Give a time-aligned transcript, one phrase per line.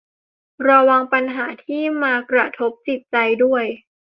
[0.67, 3.63] ระวังปัญหาที่มากระทบจิตใจด้วย